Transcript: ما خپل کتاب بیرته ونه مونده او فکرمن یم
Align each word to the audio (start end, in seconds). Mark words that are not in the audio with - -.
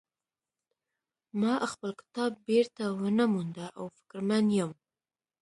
ما 1.39 1.53
خپل 1.71 1.89
کتاب 1.99 2.31
بیرته 2.47 2.83
ونه 2.99 3.25
مونده 3.33 3.65
او 3.77 3.85
فکرمن 3.97 4.45
یم 4.57 4.71